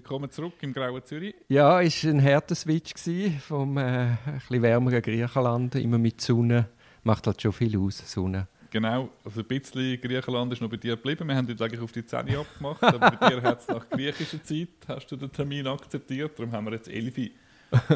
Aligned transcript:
willkommen 0.00 0.30
zurück 0.30 0.54
im 0.62 0.72
grauen 0.72 1.04
Zürich. 1.04 1.34
Ja, 1.48 1.82
es 1.82 2.02
war 2.04 2.12
ein 2.12 2.24
harter 2.24 2.54
Switch 2.54 2.94
vom 3.46 3.76
äh, 3.76 4.16
bisschen 4.48 4.62
wärmeren 4.62 5.02
Griechenland, 5.02 5.74
immer 5.74 5.98
mit 5.98 6.22
Sonne. 6.22 6.70
Macht 7.02 7.26
halt 7.26 7.42
schon 7.42 7.52
viel 7.52 7.78
aus, 7.78 7.98
Sonne. 8.10 8.48
Genau, 8.70 9.10
also 9.22 9.40
ein 9.40 9.46
bisschen 9.46 10.00
Griechenland 10.00 10.54
ist 10.54 10.62
noch 10.62 10.70
bei 10.70 10.78
dir 10.78 10.96
geblieben. 10.96 11.28
Wir 11.28 11.36
haben 11.36 11.46
jetzt 11.48 11.60
eigentlich 11.60 11.82
auf 11.82 11.92
die 11.92 12.06
10 12.06 12.34
abgemacht, 12.34 12.82
aber 12.82 13.10
bei 13.10 13.28
dir 13.28 13.42
hat 13.42 13.60
es 13.60 13.68
nach 13.68 13.86
griechischer 13.90 14.42
Zeit, 14.42 14.68
hast 14.88 15.06
du 15.08 15.16
den 15.16 15.30
Termin 15.30 15.66
akzeptiert. 15.66 16.38
Darum 16.38 16.50
haben 16.52 16.64
wir 16.64 16.72
jetzt 16.72 16.88
11, 16.88 17.32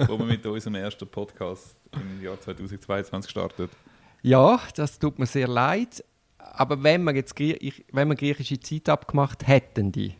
wo 0.06 0.18
wir 0.18 0.26
mit 0.26 0.44
unserem 0.44 0.74
ersten 0.74 1.08
Podcast 1.08 1.74
im 1.92 2.22
Jahr 2.22 2.38
2022 2.38 3.30
startet. 3.30 3.70
Ja, 4.20 4.60
das 4.76 4.98
tut 4.98 5.18
mir 5.18 5.26
sehr 5.26 5.48
leid. 5.48 6.04
Aber 6.36 6.82
wenn 6.82 7.02
wir 7.04 7.14
jetzt 7.14 7.38
wenn 7.38 8.08
wir 8.08 8.14
griechische 8.14 8.60
Zeit 8.60 8.90
abgemacht 8.90 9.46
hätten, 9.48 9.90
die, 9.90 10.12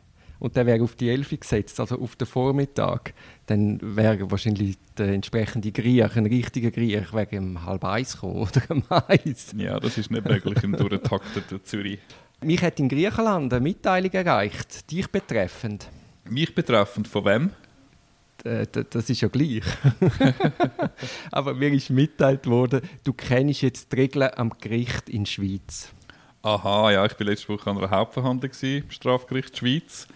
und 0.44 0.56
der 0.56 0.66
wäre 0.66 0.84
auf 0.84 0.94
die 0.94 1.08
11 1.08 1.40
gesetzt, 1.40 1.80
also 1.80 1.98
auf 1.98 2.16
den 2.16 2.26
Vormittag, 2.26 3.14
dann 3.46 3.78
wäre 3.80 4.30
wahrscheinlich 4.30 4.76
der 4.98 5.08
entsprechende 5.08 5.72
Griech, 5.72 6.14
ein 6.16 6.26
richtiger 6.26 6.70
Griech, 6.70 7.14
wegen 7.14 7.64
halb 7.64 7.82
eins 7.82 8.12
gekommen 8.12 8.36
oder 8.42 8.60
um 8.68 8.84
eins. 8.90 9.54
Ja, 9.56 9.80
das 9.80 9.96
ist 9.96 10.10
nicht 10.10 10.28
möglich 10.28 10.62
im 10.62 10.76
durchtakteten 10.76 11.64
Zürich. 11.64 11.98
Mich 12.42 12.60
hat 12.60 12.78
in 12.78 12.90
Griechenland 12.90 13.54
eine 13.54 13.62
Mitteilung 13.62 14.10
erreicht, 14.10 14.90
dich 14.90 15.08
betreffend. 15.08 15.88
Mich 16.28 16.54
betreffend, 16.54 17.08
von 17.08 17.24
wem? 17.24 17.50
das 18.42 19.08
ist 19.08 19.22
ja 19.22 19.28
gleich. 19.28 19.64
Aber 21.30 21.54
mir 21.54 21.72
ist 21.72 21.88
mitteilt 21.88 22.46
worden, 22.46 22.82
du 23.02 23.14
kennst 23.14 23.62
jetzt 23.62 23.90
die 23.90 23.96
Regeln 23.96 24.28
am 24.36 24.52
Gericht 24.60 25.08
in 25.08 25.24
der 25.24 25.30
Schweiz. 25.30 25.88
Aha, 26.42 26.90
ja, 26.90 27.06
ich 27.06 27.18
war 27.18 27.26
letzte 27.26 27.48
Woche 27.48 27.70
an 27.70 27.78
einer 27.78 27.88
Hauptverhandlung 27.88 28.52
im 28.60 28.90
Strafgericht 28.90 29.56
Schweiz. 29.56 30.06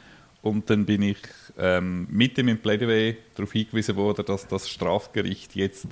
Und 0.42 0.70
dann 0.70 0.86
bin 0.86 1.02
ich 1.02 1.18
ähm, 1.58 2.06
mit 2.10 2.38
in 2.38 2.58
Plädoyer 2.58 3.14
darauf 3.34 3.52
hingewiesen 3.52 3.96
worden, 3.96 4.24
dass 4.24 4.46
das 4.46 4.68
Strafgericht 4.68 5.56
jetzt 5.56 5.88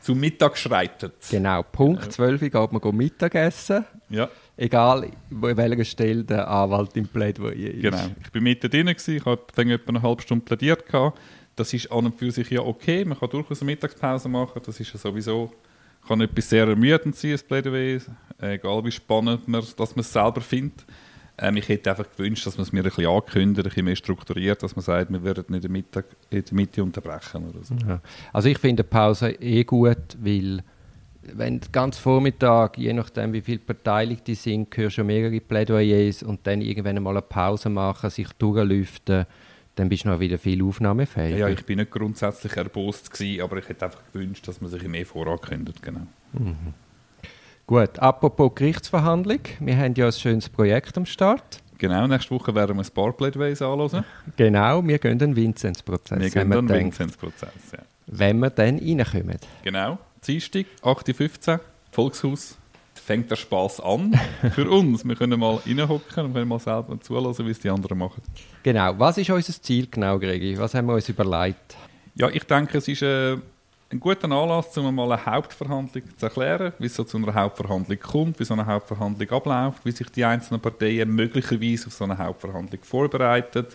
zum 0.00 0.20
Mittag 0.20 0.58
schreitet. 0.58 1.14
Genau, 1.30 1.62
Punkt 1.62 2.12
12 2.12 2.40
geht 2.40 2.72
man 2.72 2.96
Mittagessen. 2.96 3.84
Ja. 4.10 4.28
Egal, 4.56 5.10
wo 5.30 5.48
in 5.48 5.56
welcher 5.56 5.84
Stelle 5.84 6.24
der 6.24 6.48
Anwalt 6.48 6.96
im 6.96 7.08
Plädoyer 7.08 7.54
ist. 7.54 7.82
Genau, 7.82 8.10
ich 8.22 8.30
bin 8.30 8.42
mitten 8.42 8.70
drin, 8.70 8.88
ich 8.88 9.24
habe 9.24 9.42
dann 9.54 9.70
etwa 9.70 9.88
eine 9.88 10.02
halbe 10.02 10.22
Stunde 10.22 10.44
plädiert. 10.44 10.84
Das 11.56 11.72
ist 11.72 11.90
an 11.90 12.06
und 12.06 12.18
für 12.18 12.30
sich 12.30 12.50
ja 12.50 12.60
okay, 12.60 13.04
man 13.04 13.18
kann 13.18 13.30
durchaus 13.30 13.62
eine 13.62 13.70
Mittagspause 13.70 14.28
machen, 14.28 14.60
das 14.64 14.78
ist 14.80 14.92
ja 14.92 14.98
sowieso 14.98 15.52
kann 16.06 16.20
etwas 16.20 16.50
sehr 16.50 16.66
ermüdend 16.66 17.16
sein, 17.16 17.32
das 17.32 17.42
Plädoyer, 17.42 18.00
egal 18.38 18.84
wie 18.84 18.90
spannend 18.90 19.48
man, 19.48 19.64
dass 19.76 19.96
man 19.96 20.00
es 20.00 20.12
selber 20.12 20.40
findet. 20.40 20.84
Ähm, 21.36 21.56
ich 21.56 21.68
hätte 21.68 21.90
einfach 21.90 22.10
gewünscht, 22.16 22.46
dass 22.46 22.56
man 22.56 22.62
es 22.62 22.72
mir 22.72 22.80
ein 22.80 22.84
bisschen 22.84 23.06
ankündigt, 23.06 23.66
ein 23.66 23.68
bisschen 23.68 23.84
mehr 23.84 23.96
strukturiert, 23.96 24.62
dass 24.62 24.76
man 24.76 24.84
sagt, 24.84 25.10
wir 25.10 25.22
würden 25.22 25.44
nicht 25.48 25.56
in 25.56 25.60
der, 25.62 25.70
Mittag, 25.70 26.04
in 26.30 26.44
der 26.44 26.54
Mitte 26.54 26.82
unterbrechen 26.82 27.48
oder 27.48 27.64
so. 27.64 27.74
Ja. 27.86 28.00
Also 28.32 28.48
ich 28.48 28.58
finde 28.58 28.84
Pause 28.84 29.30
eh 29.30 29.64
gut, 29.64 30.16
weil 30.20 30.62
wenn 31.22 31.60
ganz 31.72 31.98
Vormittag, 31.98 32.78
je 32.78 32.92
nachdem 32.92 33.32
wie 33.32 33.40
viele 33.40 33.58
Beteiligte 33.58 34.34
sind, 34.34 34.76
hörst 34.76 34.98
du 34.98 35.04
mehrere 35.04 35.40
Plädoyers 35.40 36.22
und 36.22 36.46
dann 36.46 36.60
irgendwann 36.60 37.02
mal 37.02 37.10
eine 37.10 37.22
Pause 37.22 37.68
machen, 37.68 38.10
sich 38.10 38.28
durchlüften, 38.38 39.26
dann 39.74 39.88
bist 39.88 40.04
du 40.04 40.10
noch 40.10 40.20
wieder 40.20 40.38
viel 40.38 40.62
aufnahmefähig. 40.62 41.38
Ja, 41.38 41.48
ich 41.48 41.64
bin 41.64 41.78
nicht 41.78 41.90
grundsätzlich 41.90 42.56
erbost 42.56 43.10
gewesen, 43.10 43.42
aber 43.42 43.56
ich 43.56 43.68
hätte 43.68 43.86
einfach 43.86 44.02
gewünscht, 44.12 44.46
dass 44.46 44.60
man 44.60 44.70
sich 44.70 44.86
mehr 44.86 45.06
vorankündigt, 45.06 45.82
genau. 45.82 46.06
Mhm. 46.32 46.74
Gut, 47.66 47.98
apropos 47.98 48.54
Gerichtsverhandlung, 48.54 49.40
wir 49.60 49.78
haben 49.78 49.94
ja 49.94 50.06
ein 50.06 50.12
schönes 50.12 50.50
Projekt 50.50 50.98
am 50.98 51.06
Start. 51.06 51.62
Genau, 51.78 52.06
nächste 52.06 52.32
Woche 52.32 52.54
werden 52.54 52.76
wir 52.76 52.84
ein 52.84 52.90
paar 52.92 53.10
Plädoyers 53.12 53.62
anschauen. 53.62 54.04
Genau, 54.36 54.86
wir 54.86 54.98
gehen 54.98 55.18
den 55.18 55.34
Vinzenz-Prozess. 55.34 56.20
Wir 56.20 56.28
gehen 56.28 56.50
den 56.50 56.68
Vinzenz-Prozess, 56.68 57.72
ja. 57.72 57.78
Wenn 58.06 58.38
wir 58.40 58.50
dann 58.50 58.78
reinkommen. 58.78 59.38
Genau, 59.62 59.98
Dienstag, 60.26 60.66
8.15 60.82 61.52
Uhr, 61.54 61.60
Volkshaus. 61.90 62.58
Fängt 62.92 63.30
der 63.30 63.36
Spaß 63.36 63.80
an 63.80 64.12
für 64.54 64.68
uns. 64.70 65.02
Wir 65.06 65.16
können 65.16 65.40
mal 65.40 65.58
reinhocken 65.66 66.26
und 66.26 66.34
können 66.34 66.48
mal 66.48 66.60
selber 66.60 67.00
zulassen, 67.00 67.46
wie 67.46 67.50
es 67.50 67.60
die 67.60 67.70
anderen 67.70 67.96
machen. 67.96 68.22
Genau, 68.62 68.94
was 68.98 69.16
ist 69.16 69.30
unser 69.30 69.54
Ziel 69.62 69.88
genau, 69.90 70.18
Gregi? 70.18 70.58
Was 70.58 70.74
haben 70.74 70.86
wir 70.86 70.94
uns 70.94 71.08
überlegt? 71.08 71.76
Ja, 72.14 72.28
ich 72.28 72.44
denke, 72.44 72.76
es 72.76 72.88
ist... 72.88 73.00
Äh, 73.00 73.38
ein 73.94 74.00
guter 74.00 74.30
Anlass, 74.30 74.76
um 74.76 74.92
mal 74.92 75.12
eine 75.12 75.24
Hauptverhandlung 75.24 76.02
zu 76.16 76.26
erklären, 76.26 76.72
wie 76.78 76.86
es 76.86 76.96
so 76.96 77.04
zu 77.04 77.16
einer 77.16 77.32
Hauptverhandlung 77.32 77.98
kommt, 78.00 78.40
wie 78.40 78.44
so 78.44 78.54
eine 78.54 78.66
Hauptverhandlung 78.66 79.30
abläuft, 79.30 79.84
wie 79.84 79.92
sich 79.92 80.08
die 80.10 80.24
einzelnen 80.24 80.60
Parteien 80.60 81.08
möglicherweise 81.10 81.86
auf 81.86 81.92
so 81.92 82.04
eine 82.04 82.18
Hauptverhandlung 82.18 82.82
vorbereiten, 82.82 83.66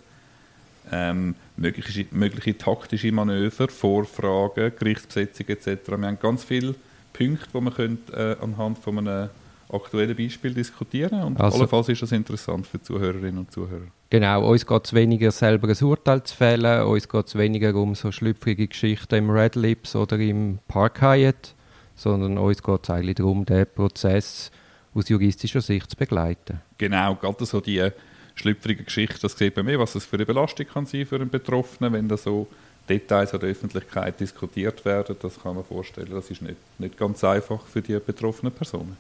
ähm, 0.92 1.36
mögliche, 1.56 2.06
mögliche 2.12 2.58
taktische 2.58 3.12
Manöver, 3.14 3.70
Vorfragen, 3.70 4.74
Gerichtsbesetzung 4.78 5.48
etc. 5.48 5.88
Wir 5.88 6.08
haben 6.08 6.20
ganz 6.20 6.44
viele 6.44 6.76
Punkte, 7.14 7.48
die 7.54 7.62
man 7.62 7.74
könnte, 7.74 8.38
äh, 8.42 8.44
anhand 8.44 8.80
von 8.80 8.98
einem 8.98 9.30
aktuellen 9.72 10.16
Beispiel 10.16 10.54
diskutieren 10.54 11.22
und 11.22 11.40
also, 11.40 11.58
allenfalls 11.58 11.90
ist 11.90 12.02
das 12.02 12.12
interessant 12.12 12.66
für 12.66 12.82
Zuhörerinnen 12.82 13.40
und 13.40 13.52
Zuhörer. 13.52 13.88
Genau, 14.10 14.50
uns 14.50 14.66
geht 14.66 14.86
es 14.86 14.94
weniger 14.94 15.32
selber 15.32 15.68
ein 15.68 15.84
Urteil 15.84 16.24
zu 16.24 16.36
fällen, 16.36 16.84
uns 16.88 17.08
geht 17.08 17.28
es 17.28 17.36
weniger 17.36 17.76
um 17.76 17.94
so 17.96 18.12
schlüpfrige 18.12 18.68
Geschichten 18.68 19.16
im 19.16 19.30
Red 19.30 19.56
Lips 19.56 19.96
oder 19.96 20.18
im 20.18 20.60
Park 20.68 21.02
Hyatt, 21.02 21.54
sondern 21.96 22.38
uns 22.38 22.64
geht 22.64 22.84
es 22.84 22.90
eigentlich 22.90 23.16
darum, 23.16 23.46
den 23.46 23.68
Prozess 23.68 24.52
aus 24.96 25.10
juristischer 25.10 25.62
Sicht 25.62 25.92
zu 25.92 25.98
begleiten. 25.98 26.62
Genau, 26.78 27.16
gerade 27.16 27.46
so 27.46 27.62
die 27.62 27.90
schlüpfrige 28.36 28.84
Geschichte, 28.84 29.20
das 29.22 29.38
sieht 29.38 29.56
man 29.56 29.66
mehr, 29.66 29.80
was 29.80 29.96
es 29.96 30.06
für 30.06 30.16
eine 30.16 30.26
Belastung 30.26 30.66
kann 30.66 30.86
sein 30.86 31.06
für 31.06 31.16
einen 31.18 31.30
Betroffenen, 31.30 31.94
wenn 31.94 32.08
da 32.08 32.18
so 32.18 32.48
Details 32.88 33.34
an 33.34 33.42
der 33.42 33.50
Öffentlichkeit 33.50 34.20
diskutiert 34.20 34.84
werden, 34.84 35.16
das 35.22 35.40
kann 35.40 35.56
man 35.56 35.64
vorstellen, 35.64 36.10
das 36.12 36.32
ist 36.32 36.42
nicht, 36.42 36.56
nicht 36.80 36.98
ganz 36.98 37.24
einfach 37.24 37.62
für 37.68 37.82
die 37.82 38.00
betroffenen 38.00 38.52
Personen. 38.52 38.98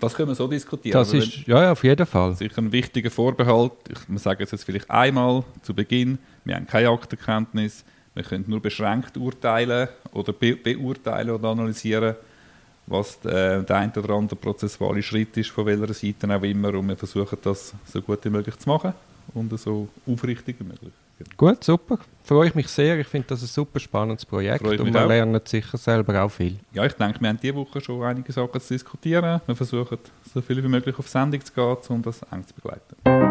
Das 0.00 0.14
können 0.14 0.28
wir 0.28 0.34
so 0.34 0.46
diskutieren. 0.48 0.92
Das 0.92 1.12
ist, 1.12 1.46
ja, 1.46 1.62
ja, 1.62 1.72
auf 1.72 1.84
jeden 1.84 2.06
Fall. 2.06 2.34
Sicher 2.34 2.58
ein 2.58 2.72
wichtiger 2.72 3.10
Vorbehalt. 3.10 3.72
Ich 3.88 4.20
sage 4.20 4.44
es 4.44 4.50
jetzt 4.50 4.64
vielleicht 4.64 4.90
einmal 4.90 5.44
zu 5.62 5.74
Beginn. 5.74 6.18
Wir 6.44 6.56
haben 6.56 6.66
keine 6.66 6.88
Aktenkenntnis. 6.88 7.84
Wir 8.14 8.22
können 8.22 8.44
nur 8.46 8.60
beschränkt 8.60 9.16
urteilen 9.16 9.88
oder 10.12 10.32
be 10.32 10.56
beurteilen 10.56 11.30
oder 11.30 11.48
analysieren, 11.48 12.14
was 12.86 13.18
der, 13.20 13.62
der 13.62 13.76
ein 13.76 13.92
oder 13.96 14.14
andere 14.14 14.38
prozessuale 14.38 15.02
Schritt 15.02 15.36
ist, 15.36 15.50
von 15.50 15.66
welcher 15.66 15.92
Seite 15.94 16.28
auch 16.34 16.42
immer. 16.42 16.74
Und 16.74 16.88
wir 16.88 16.96
versuchen 16.96 17.38
das 17.42 17.74
so 17.84 18.00
gut 18.02 18.24
wie 18.24 18.30
möglich 18.30 18.56
zu 18.58 18.68
machen 18.68 18.94
und 19.32 19.58
so 19.58 19.88
aufrichtig 20.06 20.56
wie 20.60 20.64
möglich. 20.64 20.92
Gut, 21.36 21.64
super. 21.64 21.98
Freue 22.22 22.48
ich 22.48 22.54
mich 22.54 22.68
sehr. 22.68 22.98
Ich 22.98 23.06
finde 23.06 23.28
das 23.28 23.42
ein 23.42 23.48
super 23.48 23.78
spannendes 23.78 24.24
Projekt 24.24 24.66
und 24.66 24.92
wir 24.92 25.04
auch. 25.04 25.08
lernen 25.08 25.40
sicher 25.44 25.76
selber 25.76 26.22
auch 26.22 26.30
viel. 26.30 26.58
Ja, 26.72 26.84
ich 26.86 26.94
denke, 26.94 27.20
wir 27.20 27.28
haben 27.28 27.38
diese 27.40 27.54
Woche 27.54 27.80
schon 27.80 28.02
einige 28.02 28.32
Sachen 28.32 28.60
zu 28.60 28.72
diskutieren. 28.72 29.40
Wir 29.44 29.54
versuchen, 29.54 29.98
so 30.32 30.40
viel 30.40 30.62
wie 30.62 30.68
möglich 30.68 30.98
auf 30.98 31.08
Sendung 31.08 31.44
zu 31.44 31.52
gehen, 31.52 31.76
um 31.88 32.02
das 32.02 32.22
eng 32.32 32.46
zu 32.46 32.54
begleiten. 32.54 33.23